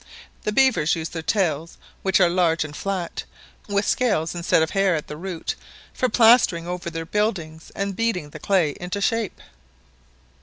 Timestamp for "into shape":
8.79-9.39